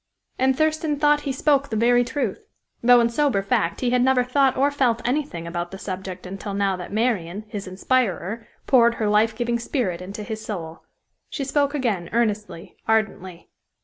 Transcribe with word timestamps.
And 0.39 0.57
Thurston 0.57 0.97
thought 0.97 1.21
he 1.29 1.31
spoke 1.31 1.69
the 1.69 1.75
very 1.75 2.03
truth, 2.03 2.47
though 2.81 3.01
in 3.01 3.09
sober 3.11 3.43
fact 3.43 3.81
he 3.81 3.91
had 3.91 4.01
never 4.01 4.23
thought 4.23 4.57
or 4.57 4.71
felt 4.71 4.99
anything 5.07 5.45
about 5.45 5.69
the 5.69 5.77
subject 5.77 6.25
until 6.25 6.55
now 6.55 6.75
that 6.75 6.91
Marian, 6.91 7.45
his 7.49 7.67
inspirer, 7.67 8.47
poured 8.65 8.95
her 8.95 9.07
life 9.07 9.35
giving 9.35 9.59
spirit 9.59 10.01
into 10.01 10.23
his 10.23 10.43
soul. 10.43 10.81
She 11.29 11.43
spoke 11.43 11.75
again, 11.75 12.09
earnestly, 12.13 12.75
ardently. 12.87 13.51